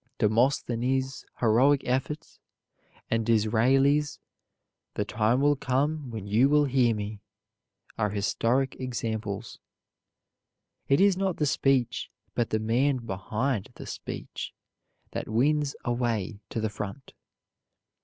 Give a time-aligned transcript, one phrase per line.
[0.17, 2.39] Demosthenes' heroic efforts,
[3.11, 4.17] and Disraeli's
[4.95, 7.21] "The time will come when you will hear me,"
[7.99, 9.59] are historic examples.
[10.87, 14.55] It is not the speech, but the man behind the speech,
[15.11, 17.13] that wins a way to the front.